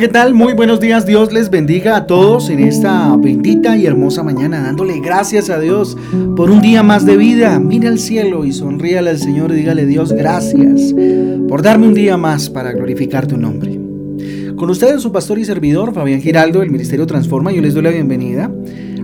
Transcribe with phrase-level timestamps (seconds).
[0.00, 0.32] ¿qué tal?
[0.32, 1.04] Muy buenos días.
[1.04, 5.94] Dios les bendiga a todos en esta bendita y hermosa mañana, dándole gracias a Dios
[6.36, 7.60] por un día más de vida.
[7.60, 10.94] Mire al cielo y sonríale al Señor y dígale Dios gracias
[11.46, 13.78] por darme un día más para glorificar tu nombre.
[14.56, 17.90] Con ustedes su pastor y servidor Fabián Giraldo del Ministerio Transforma, yo les doy la
[17.90, 18.50] bienvenida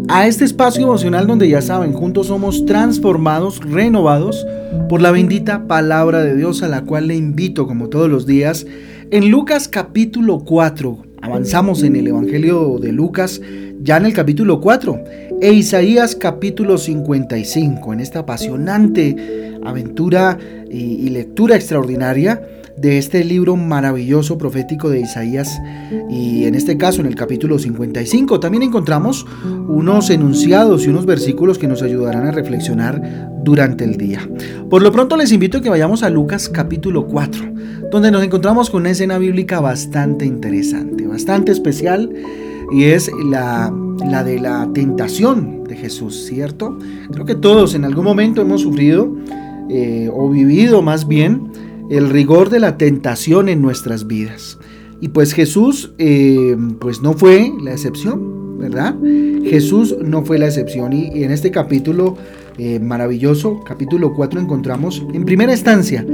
[0.08, 4.46] a este espacio emocional donde ya saben, juntos somos transformados, renovados
[4.88, 8.64] por la bendita palabra de Dios a la cual le invito como todos los días
[9.10, 13.40] en Lucas capítulo 4, avanzamos en el Evangelio de Lucas,
[13.80, 15.00] ya en el capítulo 4,
[15.40, 20.38] e Isaías capítulo 55, en esta apasionante aventura
[20.70, 22.42] y, lectura extraordinaria
[22.76, 25.58] de este libro maravilloso profético de Isaías
[26.10, 29.24] y en este caso en el capítulo 55 también encontramos
[29.66, 34.28] unos enunciados y unos versículos que nos ayudarán a reflexionar durante el día.
[34.68, 37.56] Por lo pronto les invito a que vayamos a Lucas capítulo 4
[37.90, 42.12] donde nos encontramos con una escena bíblica bastante interesante, bastante especial,
[42.72, 43.72] y es la,
[44.04, 46.78] la de la tentación de Jesús, ¿cierto?
[47.12, 49.14] Creo que todos en algún momento hemos sufrido
[49.68, 51.50] eh, o vivido más bien
[51.90, 54.58] el rigor de la tentación en nuestras vidas.
[55.00, 58.96] Y pues Jesús, eh, pues no fue la excepción, ¿verdad?
[59.44, 62.16] Jesús no fue la excepción y en este capítulo
[62.58, 66.04] eh, maravilloso, capítulo 4, encontramos en primera instancia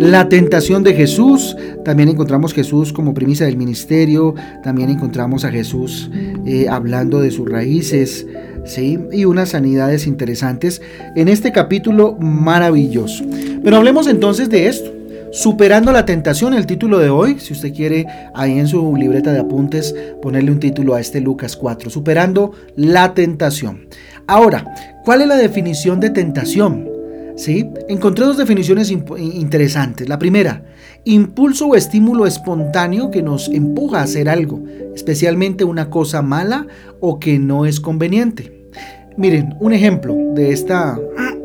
[0.00, 6.10] la tentación de Jesús, también encontramos Jesús como primicia del ministerio, también encontramos a Jesús
[6.46, 8.26] eh, hablando de sus raíces,
[8.64, 8.98] ¿sí?
[9.12, 10.80] y unas sanidades interesantes
[11.16, 13.24] en este capítulo maravilloso.
[13.62, 14.90] Pero hablemos entonces de esto.
[15.32, 19.38] Superando la tentación, el título de hoy, si usted quiere ahí en su libreta de
[19.38, 23.86] apuntes ponerle un título a este Lucas 4, Superando la tentación.
[24.26, 24.64] Ahora,
[25.04, 26.88] ¿cuál es la definición de tentación?
[27.36, 27.68] ¿Sí?
[27.88, 30.08] Encontré dos definiciones interesantes.
[30.08, 30.62] La primera,
[31.04, 34.62] impulso o estímulo espontáneo que nos empuja a hacer algo,
[34.94, 36.66] especialmente una cosa mala
[37.00, 38.68] o que no es conveniente.
[39.16, 40.98] Miren, un ejemplo de esta,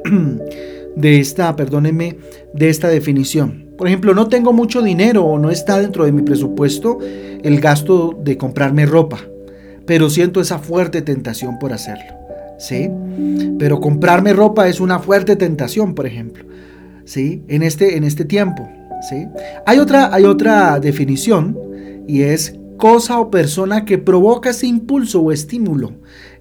[0.95, 3.65] de esta, de esta definición.
[3.77, 6.99] Por ejemplo, no tengo mucho dinero o no está dentro de mi presupuesto
[7.43, 9.19] el gasto de comprarme ropa,
[9.85, 12.24] pero siento esa fuerte tentación por hacerlo.
[12.57, 12.89] ¿Sí?
[13.59, 16.45] Pero comprarme ropa es una fuerte tentación, por ejemplo,
[17.03, 17.43] ¿sí?
[17.47, 18.67] En este, en este tiempo,
[19.09, 19.27] ¿sí?
[19.65, 21.57] Hay otra, hay otra definición
[22.07, 25.93] y es cosa o persona que provoca ese impulso o estímulo.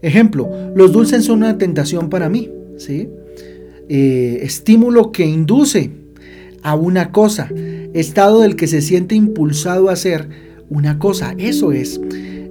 [0.03, 3.09] Ejemplo, los dulces son una tentación para mí, ¿sí?
[3.89, 5.91] Eh, estímulo que induce
[6.63, 7.51] a una cosa,
[7.93, 10.29] estado del que se siente impulsado a hacer
[10.71, 12.01] una cosa, eso es.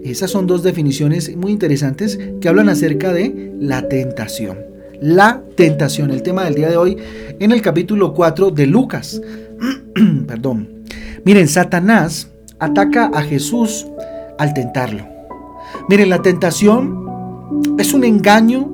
[0.03, 4.59] Esas son dos definiciones muy interesantes que hablan acerca de la tentación.
[5.01, 6.97] La tentación, el tema del día de hoy
[7.39, 9.21] en el capítulo 4 de Lucas.
[10.27, 10.83] Perdón.
[11.23, 12.27] Miren, Satanás
[12.59, 13.87] ataca a Jesús
[14.37, 15.07] al tentarlo.
[15.87, 17.05] Miren, la tentación
[17.79, 18.71] es un engaño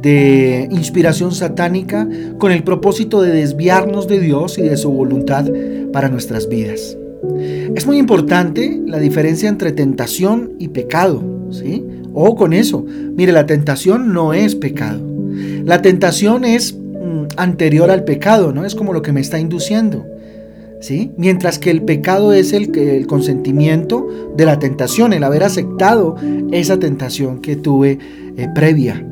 [0.00, 5.46] de inspiración satánica con el propósito de desviarnos de Dios y de su voluntad
[5.92, 6.96] para nuestras vidas.
[7.74, 11.84] Es muy importante la diferencia entre tentación y pecado, ¿sí?
[12.14, 12.84] O con eso.
[12.84, 15.00] Mire, la tentación no es pecado.
[15.64, 18.64] La tentación es mm, anterior al pecado, ¿no?
[18.64, 20.06] Es como lo que me está induciendo.
[20.80, 21.10] ¿Sí?
[21.16, 26.14] Mientras que el pecado es el, el consentimiento de la tentación, el haber aceptado
[26.52, 27.98] esa tentación que tuve
[28.36, 29.04] eh, previa.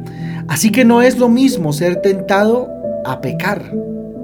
[0.47, 2.69] Así que no es lo mismo ser tentado
[3.05, 3.73] a pecar,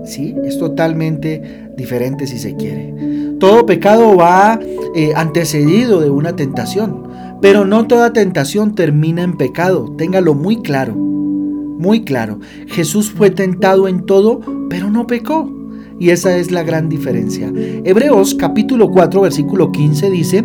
[0.04, 0.36] ¿sí?
[0.44, 2.94] Es totalmente diferente si se quiere.
[3.42, 4.60] Todo pecado va
[4.94, 7.08] eh, antecedido de una tentación,
[7.40, 12.38] pero no toda tentación termina en pecado, téngalo muy claro, muy claro.
[12.68, 15.52] Jesús fue tentado en todo, pero no pecó.
[15.98, 17.52] Y esa es la gran diferencia.
[17.82, 20.44] Hebreos capítulo 4 versículo 15 dice,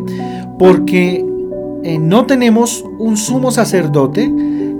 [0.58, 1.24] porque
[1.84, 4.34] eh, no tenemos un sumo sacerdote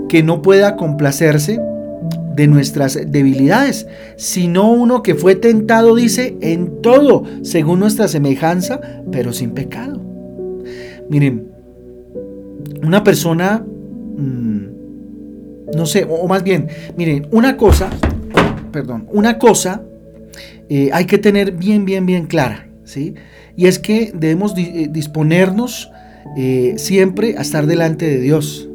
[0.08, 1.60] que no pueda complacerse
[2.38, 8.80] de nuestras debilidades, sino uno que fue tentado, dice, en todo, según nuestra semejanza,
[9.10, 10.00] pero sin pecado.
[11.10, 11.48] Miren,
[12.84, 13.58] una persona,
[14.16, 14.66] mm,
[15.74, 17.90] no sé, o más bien, miren, una cosa,
[18.70, 19.82] perdón, una cosa
[20.68, 23.16] eh, hay que tener bien, bien, bien clara, ¿sí?
[23.56, 25.90] Y es que debemos eh, disponernos
[26.36, 28.68] eh, siempre a estar delante de Dios,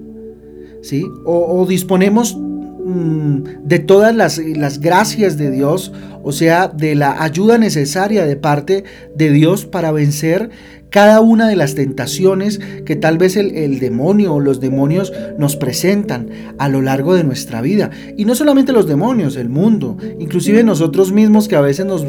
[0.81, 1.05] ¿sí?
[1.23, 2.37] O, disponemos
[2.85, 8.83] de todas las, las, gracias de Dios, o sea, de la ayuda necesaria de parte
[9.15, 10.49] de Dios para vencer
[10.89, 15.55] cada una de las tentaciones que tal vez el, el, demonio o los demonios nos
[15.55, 17.89] presentan a lo largo de nuestra vida.
[18.15, 22.05] Y no solamente los demonios, el mundo, inclusive nosotros mismos que a veces nos,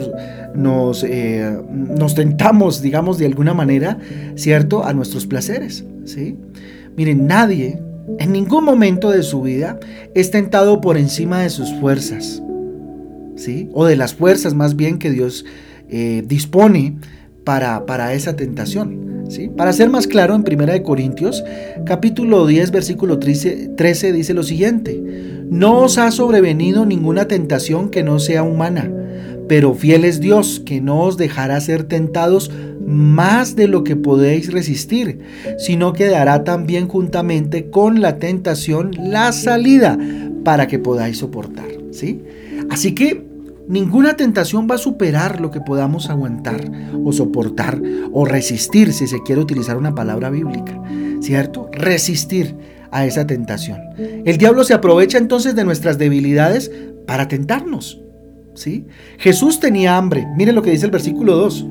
[0.55, 3.97] nos, eh, nos tentamos, digamos, de alguna manera,
[4.35, 5.85] ¿cierto?, a nuestros placeres.
[6.05, 6.37] ¿sí?
[6.95, 7.81] Miren, nadie
[8.19, 9.79] en ningún momento de su vida
[10.15, 12.43] es tentado por encima de sus fuerzas,
[13.37, 13.71] ¿sí?
[13.73, 15.45] O de las fuerzas más bien que Dios
[15.89, 16.97] eh, dispone
[17.45, 19.25] para, para esa tentación.
[19.29, 19.49] ¿sí?
[19.49, 21.45] Para ser más claro, en 1 Corintios,
[21.85, 25.01] capítulo 10, versículo 13, 13 dice lo siguiente,
[25.51, 28.91] no os ha sobrevenido ninguna tentación que no sea humana,
[29.49, 32.51] pero fiel es Dios, que no os dejará ser tentados
[32.87, 35.21] más de lo que podéis resistir,
[35.59, 39.99] sino que dará también juntamente con la tentación la salida
[40.45, 41.69] para que podáis soportar.
[41.91, 42.23] ¿sí?
[42.71, 43.25] Así que
[43.69, 46.71] ninguna tentación va a superar lo que podamos aguantar
[47.05, 47.81] o soportar
[48.13, 50.81] o resistir, si se quiere utilizar una palabra bíblica,
[51.21, 51.71] ¿cierto?
[51.73, 52.55] Resistir
[52.91, 53.81] a esa tentación.
[54.25, 56.71] El diablo se aprovecha entonces de nuestras debilidades
[57.07, 58.01] para tentarnos.
[58.55, 58.87] ¿sí?
[59.19, 60.27] Jesús tenía hambre.
[60.37, 61.67] Miren lo que dice el versículo 2.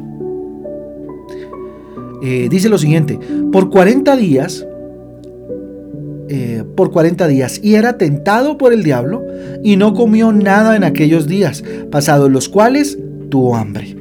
[2.25, 3.19] Eh, dice lo siguiente,
[3.51, 4.65] por 40 días,
[6.29, 9.25] eh, por 40 días, y era tentado por el diablo,
[9.61, 12.97] y no comió nada en aquellos días, pasados los cuales
[13.29, 13.97] tuvo hambre.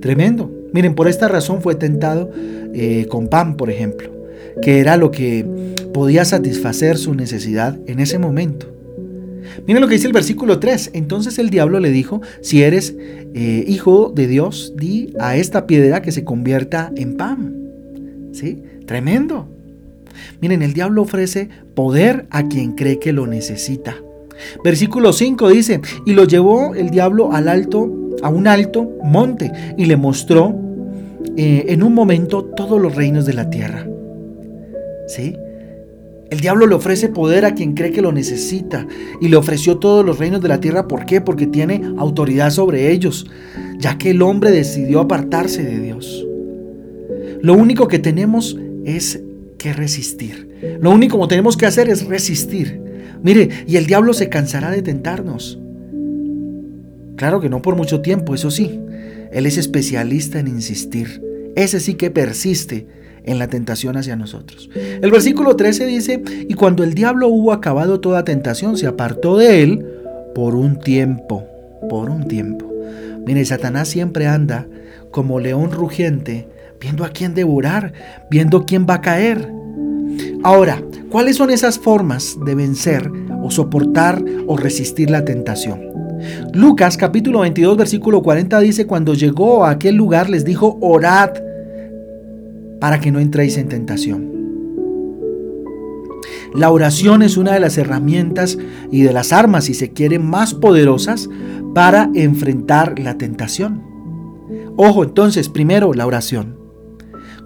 [0.00, 0.50] Tremendo.
[0.72, 2.30] Miren, por esta razón fue tentado
[2.72, 4.08] eh, con pan, por ejemplo,
[4.62, 5.44] que era lo que
[5.92, 8.66] podía satisfacer su necesidad en ese momento.
[9.66, 10.90] Miren lo que dice el versículo 3.
[10.94, 12.94] Entonces el diablo le dijo, si eres
[13.34, 17.56] eh, hijo de Dios, di a esta piedra que se convierta en pan.
[18.32, 18.62] ¿Sí?
[18.86, 19.48] Tremendo.
[20.40, 23.96] Miren, el diablo ofrece poder a quien cree que lo necesita.
[24.64, 27.90] Versículo 5 dice, y lo llevó el diablo al alto,
[28.22, 30.54] a un alto monte, y le mostró
[31.36, 33.86] eh, en un momento todos los reinos de la tierra.
[35.06, 35.36] ¿Sí?
[36.30, 38.86] El diablo le ofrece poder a quien cree que lo necesita
[39.20, 40.86] y le ofreció todos los reinos de la tierra.
[40.86, 41.20] ¿Por qué?
[41.20, 43.26] Porque tiene autoridad sobre ellos,
[43.78, 46.24] ya que el hombre decidió apartarse de Dios.
[47.42, 49.20] Lo único que tenemos es
[49.58, 50.78] que resistir.
[50.80, 52.80] Lo único que tenemos que hacer es resistir.
[53.22, 55.58] Mire, y el diablo se cansará de tentarnos.
[57.16, 58.80] Claro que no por mucho tiempo, eso sí.
[59.32, 61.22] Él es especialista en insistir.
[61.56, 62.86] Ese sí que persiste
[63.24, 64.70] en la tentación hacia nosotros.
[64.74, 69.62] El versículo 13 dice, y cuando el diablo hubo acabado toda tentación, se apartó de
[69.62, 69.86] él
[70.34, 71.44] por un tiempo,
[71.88, 72.66] por un tiempo.
[73.26, 74.66] Mire, Satanás siempre anda
[75.10, 76.48] como león rugiente,
[76.80, 77.92] viendo a quién devorar,
[78.30, 79.52] viendo quién va a caer.
[80.42, 83.10] Ahora, ¿cuáles son esas formas de vencer
[83.42, 85.90] o soportar o resistir la tentación?
[86.52, 91.30] Lucas capítulo 22 versículo 40 dice, cuando llegó a aquel lugar les dijo, orad
[92.80, 94.30] para que no entréis en tentación.
[96.54, 98.58] La oración es una de las herramientas
[98.90, 101.28] y de las armas, si se quiere, más poderosas
[101.74, 103.82] para enfrentar la tentación.
[104.76, 106.58] Ojo, entonces, primero la oración.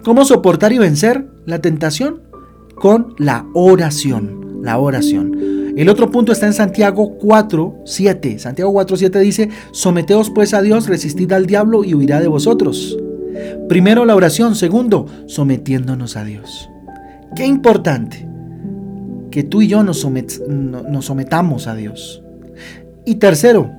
[0.03, 2.23] ¿Cómo soportar y vencer la tentación?
[2.75, 4.61] Con la oración.
[4.63, 5.73] La oración.
[5.77, 8.39] El otro punto está en Santiago 4, 7.
[8.39, 12.97] Santiago 4, 7 dice, someteos pues a Dios, resistid al diablo y huirá de vosotros.
[13.67, 16.69] Primero la oración, segundo, sometiéndonos a Dios.
[17.35, 18.27] Qué importante
[19.31, 19.99] que tú y yo nos,
[21.01, 22.23] sometamos a Dios.
[23.05, 23.69] Y tercero,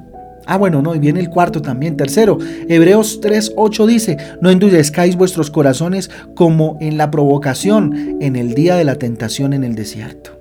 [0.45, 1.97] ah bueno, no, y viene el cuarto también.
[1.97, 2.39] Tercero,
[2.69, 8.85] Hebreos 3:8 dice, no endurezcáis vuestros corazones como en la provocación en el día de
[8.85, 10.39] la tentación en el desierto.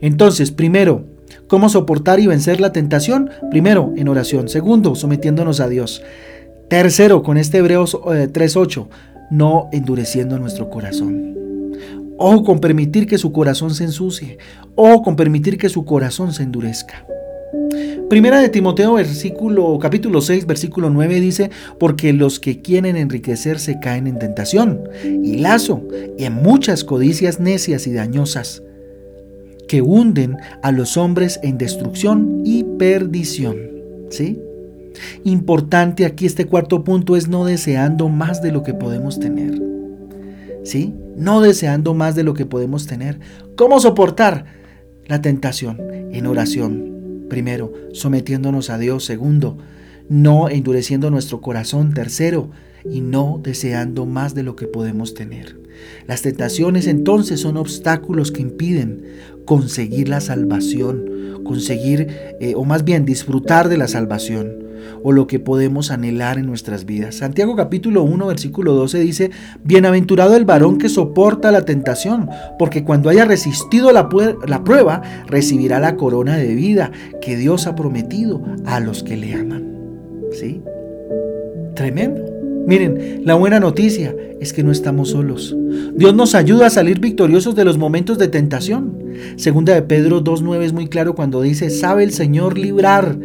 [0.00, 1.06] Entonces, primero,
[1.48, 3.30] ¿cómo soportar y vencer la tentación?
[3.50, 4.48] Primero, en oración.
[4.48, 6.02] Segundo, sometiéndonos a Dios.
[6.70, 8.88] Tercero, con este Hebreos 3.8, eh,
[9.32, 11.34] no endureciendo nuestro corazón.
[12.16, 14.38] O con permitir que su corazón se ensucie.
[14.76, 17.04] O con permitir que su corazón se endurezca.
[18.08, 21.50] Primera de Timoteo, versículo, capítulo 6, versículo 9 dice,
[21.80, 25.82] porque los que quieren enriquecerse caen en tentación y lazo,
[26.16, 28.62] y en muchas codicias necias y dañosas,
[29.66, 33.56] que hunden a los hombres en destrucción y perdición.
[34.10, 34.40] ¿Sí?
[35.24, 39.60] Importante aquí este cuarto punto es no deseando más de lo que podemos tener.
[40.64, 40.94] ¿Sí?
[41.16, 43.18] No deseando más de lo que podemos tener.
[43.56, 44.46] ¿Cómo soportar
[45.06, 45.78] la tentación?
[46.12, 47.26] En oración.
[47.28, 49.04] Primero, sometiéndonos a Dios.
[49.04, 49.58] Segundo,
[50.08, 51.94] no endureciendo nuestro corazón.
[51.94, 52.50] Tercero,
[52.88, 55.58] y no deseando más de lo que podemos tener.
[56.06, 59.04] Las tentaciones entonces son obstáculos que impiden
[59.44, 62.08] conseguir la salvación, conseguir,
[62.40, 64.69] eh, o más bien disfrutar de la salvación
[65.02, 67.16] o lo que podemos anhelar en nuestras vidas.
[67.16, 69.30] Santiago capítulo 1 versículo 12 dice,
[69.64, 74.08] Bienaventurado el varón que soporta la tentación, porque cuando haya resistido la,
[74.46, 79.34] la prueba, recibirá la corona de vida que Dios ha prometido a los que le
[79.34, 79.68] aman.
[80.32, 80.62] ¿Sí?
[81.74, 82.30] Tremendo.
[82.66, 85.56] Miren, la buena noticia es que no estamos solos.
[85.94, 88.96] Dios nos ayuda a salir victoriosos de los momentos de tentación.
[89.36, 93.18] Segunda de Pedro 2.9 es muy claro cuando dice, sabe el Señor librar,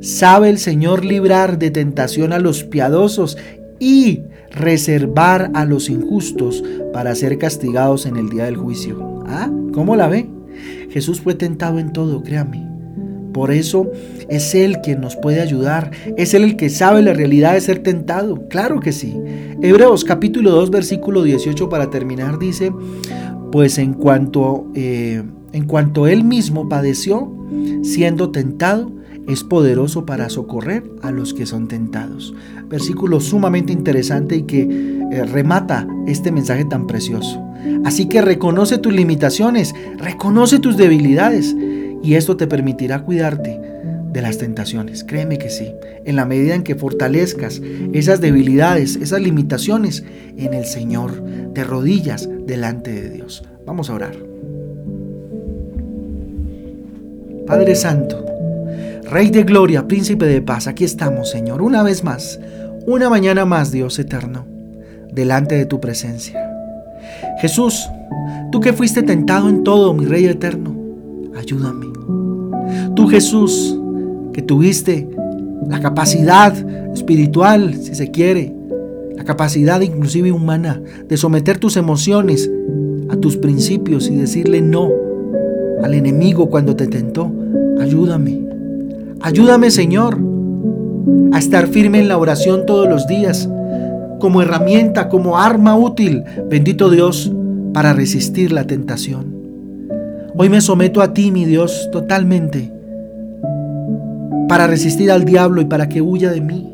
[0.00, 3.36] sabe el Señor librar de tentación a los piadosos
[3.78, 6.62] y reservar a los injustos
[6.92, 9.22] para ser castigados en el día del juicio.
[9.26, 9.50] ¿Ah?
[9.72, 10.28] ¿Cómo la ve?
[10.90, 12.66] Jesús fue tentado en todo, créame.
[13.32, 13.90] Por eso
[14.30, 15.90] es Él quien nos puede ayudar.
[16.16, 18.48] Es Él el que sabe la realidad de ser tentado.
[18.48, 19.14] Claro que sí.
[19.60, 22.72] Hebreos capítulo 2 versículo 18 para terminar dice,
[23.52, 25.22] pues en cuanto, eh,
[25.52, 27.30] en cuanto Él mismo padeció,
[27.82, 28.90] siendo tentado,
[29.26, 32.34] es poderoso para socorrer a los que son tentados.
[32.68, 37.42] Versículo sumamente interesante y que eh, remata este mensaje tan precioso.
[37.84, 41.54] Así que reconoce tus limitaciones, reconoce tus debilidades
[42.02, 43.60] y esto te permitirá cuidarte
[44.12, 45.04] de las tentaciones.
[45.04, 45.72] Créeme que sí.
[46.04, 47.60] En la medida en que fortalezcas
[47.92, 50.04] esas debilidades, esas limitaciones
[50.36, 53.44] en el Señor, de rodillas delante de Dios.
[53.66, 54.16] Vamos a orar.
[57.46, 58.24] Padre Santo,
[59.10, 62.40] Rey de Gloria, Príncipe de Paz, aquí estamos, Señor, una vez más,
[62.86, 64.46] una mañana más, Dios eterno,
[65.12, 66.50] delante de tu presencia.
[67.40, 67.88] Jesús,
[68.50, 70.74] tú que fuiste tentado en todo, mi Rey eterno,
[71.36, 71.86] ayúdame.
[72.96, 73.78] Tú Jesús,
[74.32, 75.08] que tuviste
[75.68, 76.52] la capacidad
[76.92, 78.52] espiritual, si se quiere,
[79.14, 82.50] la capacidad inclusive humana de someter tus emociones
[83.08, 84.90] a tus principios y decirle no
[85.84, 87.32] al enemigo cuando te tentó.
[87.80, 88.55] Ayúdame.
[89.20, 90.18] Ayúdame Señor
[91.32, 93.48] a estar firme en la oración todos los días,
[94.20, 97.32] como herramienta, como arma útil, bendito Dios,
[97.72, 99.34] para resistir la tentación.
[100.36, 102.72] Hoy me someto a ti, mi Dios, totalmente,
[104.48, 106.72] para resistir al diablo y para que huya de mí.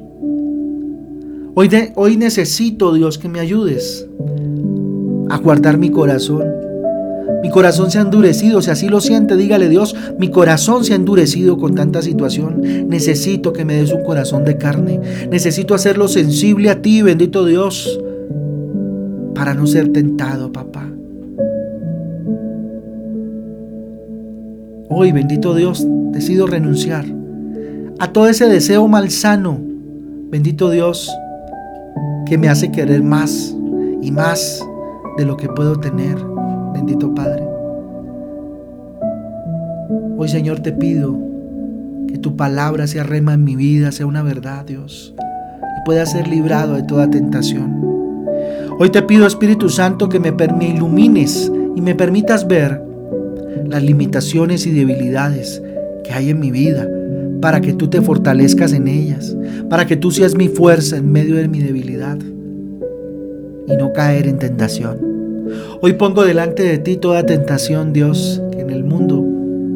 [1.55, 4.09] Hoy, hoy necesito, Dios, que me ayudes
[5.31, 6.62] a guardar mi corazón.
[7.43, 10.97] Mi corazón se ha endurecido, si así lo siente, dígale Dios, mi corazón se ha
[10.97, 12.63] endurecido con tanta situación.
[12.89, 15.01] Necesito que me des un corazón de carne.
[15.31, 18.01] Necesito hacerlo sensible a ti, bendito Dios,
[19.35, 20.89] para no ser tentado, papá.
[24.89, 27.05] Hoy, bendito Dios, decido renunciar
[27.99, 29.59] a todo ese deseo malsano,
[30.31, 31.11] bendito Dios,
[32.27, 33.55] que me hace querer más
[34.01, 34.67] y más
[35.17, 36.17] de lo que puedo tener,
[36.83, 37.45] bendito Padre.
[40.19, 41.17] Hoy, Señor, te pido
[42.09, 46.27] que tu palabra sea rema en mi vida, sea una verdad, Dios, y pueda ser
[46.27, 47.81] librado de toda tentación.
[48.79, 52.83] Hoy te pido, Espíritu Santo, que me, me ilumines y me permitas ver
[53.69, 55.63] las limitaciones y debilidades
[56.03, 56.89] que hay en mi vida,
[57.41, 59.37] para que tú te fortalezcas en ellas,
[59.71, 62.19] para que tú seas mi fuerza en medio de mi debilidad
[63.69, 65.12] y no caer en tentación.
[65.81, 69.25] Hoy pongo delante de ti toda tentación, Dios, que en el mundo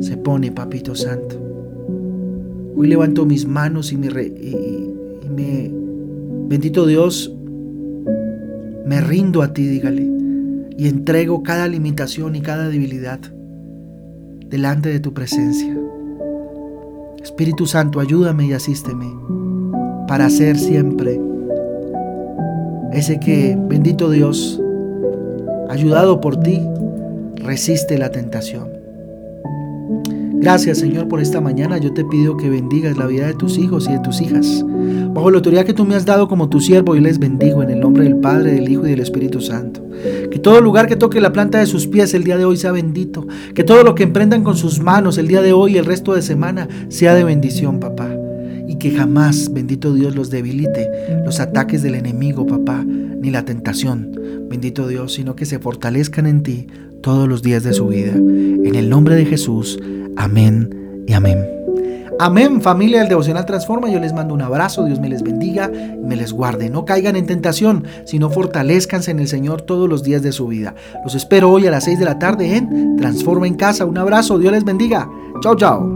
[0.00, 1.36] se pone, Papito Santo.
[2.76, 5.70] Hoy levanto mis manos y me, y me
[6.48, 7.32] bendito Dios,
[8.84, 10.08] me rindo a ti, dígale,
[10.76, 13.18] y entrego cada limitación y cada debilidad
[14.48, 15.76] delante de tu presencia.
[17.22, 19.06] Espíritu Santo, ayúdame y asísteme
[20.06, 21.20] para ser siempre
[22.92, 24.62] ese que, bendito Dios,
[25.68, 26.60] ayudado por ti,
[27.36, 28.76] resiste la tentación.
[30.38, 31.78] Gracias Señor por esta mañana.
[31.78, 34.64] Yo te pido que bendigas la vida de tus hijos y de tus hijas.
[35.12, 37.70] Bajo la autoridad que tú me has dado como tu siervo, y les bendigo en
[37.70, 39.82] el nombre del Padre, del Hijo y del Espíritu Santo.
[40.30, 42.70] Que todo lugar que toque la planta de sus pies el día de hoy sea
[42.70, 43.26] bendito.
[43.54, 46.14] Que todo lo que emprendan con sus manos el día de hoy y el resto
[46.14, 48.14] de semana sea de bendición, papá.
[48.68, 50.90] Y que jamás, bendito Dios, los debilite
[51.24, 54.12] los ataques del enemigo, papá, ni la tentación,
[54.48, 56.66] bendito Dios, sino que se fortalezcan en ti
[57.02, 58.12] todos los días de su vida.
[58.12, 59.78] En el nombre de Jesús.
[60.16, 61.56] Amén y amén.
[62.18, 63.90] Amén, familia del Devocional Transforma.
[63.90, 66.70] Yo les mando un abrazo, Dios me les bendiga y me les guarde.
[66.70, 70.74] No caigan en tentación, sino fortalezcanse en el Señor todos los días de su vida.
[71.04, 73.84] Los espero hoy a las 6 de la tarde en Transforma en Casa.
[73.84, 75.08] Un abrazo, Dios les bendiga.
[75.42, 75.86] Chao, chao.